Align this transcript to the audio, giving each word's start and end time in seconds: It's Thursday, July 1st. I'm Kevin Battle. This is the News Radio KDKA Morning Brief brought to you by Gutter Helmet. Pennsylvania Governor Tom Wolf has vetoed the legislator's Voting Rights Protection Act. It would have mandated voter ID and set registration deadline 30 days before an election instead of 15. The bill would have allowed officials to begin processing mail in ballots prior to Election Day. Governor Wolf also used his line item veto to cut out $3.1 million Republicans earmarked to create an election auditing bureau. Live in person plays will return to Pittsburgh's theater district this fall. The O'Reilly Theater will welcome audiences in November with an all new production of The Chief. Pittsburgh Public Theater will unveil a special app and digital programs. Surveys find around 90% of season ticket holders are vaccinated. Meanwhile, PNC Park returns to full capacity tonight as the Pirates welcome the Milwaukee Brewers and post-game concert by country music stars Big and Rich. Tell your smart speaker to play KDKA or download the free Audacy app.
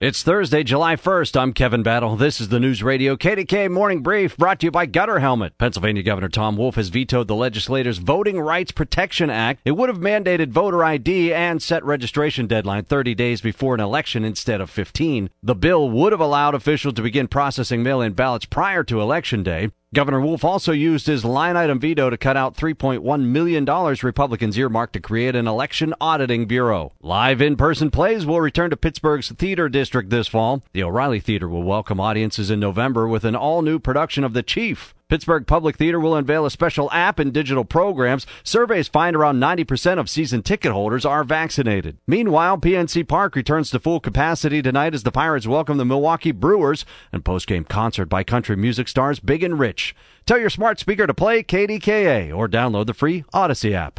It's 0.00 0.22
Thursday, 0.22 0.62
July 0.62 0.96
1st. 0.96 1.38
I'm 1.38 1.52
Kevin 1.52 1.82
Battle. 1.82 2.16
This 2.16 2.40
is 2.40 2.48
the 2.48 2.58
News 2.58 2.82
Radio 2.82 3.16
KDKA 3.16 3.70
Morning 3.70 4.02
Brief 4.02 4.34
brought 4.34 4.58
to 4.60 4.66
you 4.68 4.70
by 4.70 4.86
Gutter 4.86 5.18
Helmet. 5.18 5.58
Pennsylvania 5.58 6.02
Governor 6.02 6.30
Tom 6.30 6.56
Wolf 6.56 6.76
has 6.76 6.88
vetoed 6.88 7.28
the 7.28 7.34
legislator's 7.34 7.98
Voting 7.98 8.40
Rights 8.40 8.72
Protection 8.72 9.28
Act. 9.28 9.60
It 9.66 9.72
would 9.72 9.90
have 9.90 9.98
mandated 9.98 10.52
voter 10.52 10.82
ID 10.82 11.34
and 11.34 11.62
set 11.62 11.84
registration 11.84 12.46
deadline 12.46 12.84
30 12.84 13.14
days 13.14 13.42
before 13.42 13.74
an 13.74 13.80
election 13.82 14.24
instead 14.24 14.62
of 14.62 14.70
15. 14.70 15.28
The 15.42 15.54
bill 15.54 15.90
would 15.90 16.12
have 16.12 16.20
allowed 16.22 16.54
officials 16.54 16.94
to 16.94 17.02
begin 17.02 17.28
processing 17.28 17.82
mail 17.82 18.00
in 18.00 18.14
ballots 18.14 18.46
prior 18.46 18.82
to 18.84 19.02
Election 19.02 19.42
Day. 19.42 19.68
Governor 19.92 20.20
Wolf 20.20 20.44
also 20.44 20.70
used 20.70 21.08
his 21.08 21.24
line 21.24 21.56
item 21.56 21.80
veto 21.80 22.10
to 22.10 22.16
cut 22.16 22.36
out 22.36 22.56
$3.1 22.56 23.24
million 23.24 23.64
Republicans 24.04 24.56
earmarked 24.56 24.92
to 24.92 25.00
create 25.00 25.34
an 25.34 25.48
election 25.48 25.94
auditing 26.00 26.46
bureau. 26.46 26.92
Live 27.02 27.42
in 27.42 27.56
person 27.56 27.90
plays 27.90 28.24
will 28.24 28.40
return 28.40 28.70
to 28.70 28.76
Pittsburgh's 28.76 29.32
theater 29.32 29.68
district 29.68 30.10
this 30.10 30.28
fall. 30.28 30.62
The 30.74 30.84
O'Reilly 30.84 31.18
Theater 31.18 31.48
will 31.48 31.64
welcome 31.64 31.98
audiences 31.98 32.52
in 32.52 32.60
November 32.60 33.08
with 33.08 33.24
an 33.24 33.34
all 33.34 33.62
new 33.62 33.80
production 33.80 34.22
of 34.22 34.32
The 34.32 34.44
Chief. 34.44 34.94
Pittsburgh 35.10 35.44
Public 35.44 35.76
Theater 35.76 35.98
will 35.98 36.14
unveil 36.14 36.46
a 36.46 36.52
special 36.52 36.88
app 36.92 37.18
and 37.18 37.32
digital 37.32 37.64
programs. 37.64 38.28
Surveys 38.44 38.86
find 38.86 39.16
around 39.16 39.40
90% 39.40 39.98
of 39.98 40.08
season 40.08 40.40
ticket 40.40 40.70
holders 40.70 41.04
are 41.04 41.24
vaccinated. 41.24 41.98
Meanwhile, 42.06 42.58
PNC 42.58 43.08
Park 43.08 43.34
returns 43.34 43.70
to 43.70 43.80
full 43.80 43.98
capacity 43.98 44.62
tonight 44.62 44.94
as 44.94 45.02
the 45.02 45.10
Pirates 45.10 45.48
welcome 45.48 45.78
the 45.78 45.84
Milwaukee 45.84 46.30
Brewers 46.30 46.86
and 47.12 47.24
post-game 47.24 47.64
concert 47.64 48.06
by 48.06 48.22
country 48.22 48.54
music 48.54 48.86
stars 48.86 49.18
Big 49.18 49.42
and 49.42 49.58
Rich. 49.58 49.96
Tell 50.26 50.38
your 50.38 50.48
smart 50.48 50.78
speaker 50.78 51.08
to 51.08 51.12
play 51.12 51.42
KDKA 51.42 52.32
or 52.32 52.46
download 52.46 52.86
the 52.86 52.94
free 52.94 53.24
Audacy 53.34 53.72
app. 53.72 53.98